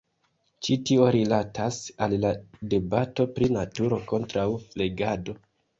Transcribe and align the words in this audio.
Ĉi 0.67 0.77
tio 0.89 1.05
rilatas 1.15 1.77
al 2.07 2.17
la 2.25 2.33
debato 2.75 3.29
pri 3.37 3.53
naturo 3.61 4.05
kontraŭ 4.15 4.53
flegado. 4.71 5.43